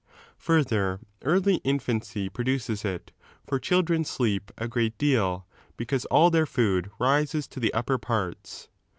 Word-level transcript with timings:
Further, 0.39 0.99
early 1.21 1.57
infancy 1.57 2.27
produces 2.27 2.83
it; 2.83 3.11
for 3.45 3.59
children 3.59 4.03
sleep 4.03 4.51
a 4.57 4.67
great 4.67 4.97
deal 4.97 5.45
because 5.77 6.05
all 6.05 6.31
12 6.31 6.31
their 6.33 6.45
food 6.47 6.89
rises 6.97 7.47
to 7.49 7.59
the 7.59 7.71
upper 7.75 7.99
parts. 7.99 8.67